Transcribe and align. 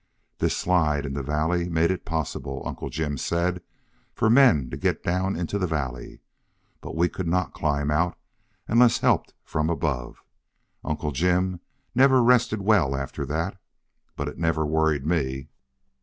This 0.39 0.57
slide 0.57 1.05
in 1.05 1.13
the 1.13 1.21
valley 1.21 1.69
made 1.69 1.91
it 1.91 2.05
possible, 2.05 2.63
Uncle 2.65 2.89
Jim 2.89 3.19
said, 3.19 3.61
for 4.15 4.31
men 4.31 4.67
to 4.71 4.75
get 4.75 5.03
down 5.03 5.35
into 5.35 5.59
the 5.59 5.67
valley. 5.67 6.21
But 6.81 6.95
we 6.95 7.07
could 7.07 7.27
not 7.27 7.53
climb 7.53 7.91
out 7.91 8.17
unless 8.67 8.97
helped 9.01 9.35
from 9.43 9.69
above. 9.69 10.23
Uncle 10.83 11.11
Jim 11.11 11.59
never 11.93 12.23
rested 12.23 12.61
well 12.63 12.95
after 12.95 13.27
that. 13.27 13.59
But 14.15 14.27
it 14.27 14.39
never 14.39 14.65
worried 14.65 15.05
me. 15.05 15.49